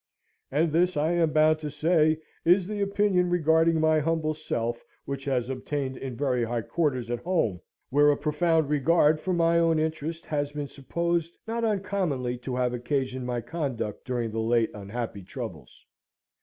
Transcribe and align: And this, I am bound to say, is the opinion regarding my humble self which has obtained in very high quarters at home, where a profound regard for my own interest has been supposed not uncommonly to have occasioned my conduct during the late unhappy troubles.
And 0.49 0.71
this, 0.71 0.97
I 0.97 1.11
am 1.11 1.29
bound 1.31 1.59
to 1.59 1.69
say, 1.69 2.17
is 2.43 2.65
the 2.65 2.81
opinion 2.81 3.29
regarding 3.29 3.79
my 3.79 3.99
humble 3.99 4.33
self 4.33 4.83
which 5.05 5.25
has 5.25 5.47
obtained 5.47 5.95
in 5.95 6.15
very 6.15 6.43
high 6.43 6.63
quarters 6.63 7.11
at 7.11 7.19
home, 7.19 7.61
where 7.91 8.09
a 8.09 8.17
profound 8.17 8.67
regard 8.67 9.19
for 9.19 9.31
my 9.31 9.59
own 9.59 9.77
interest 9.77 10.25
has 10.25 10.53
been 10.53 10.67
supposed 10.67 11.37
not 11.47 11.63
uncommonly 11.63 12.35
to 12.39 12.55
have 12.55 12.73
occasioned 12.73 13.27
my 13.27 13.41
conduct 13.41 14.03
during 14.03 14.31
the 14.31 14.39
late 14.39 14.71
unhappy 14.73 15.21
troubles. 15.21 15.85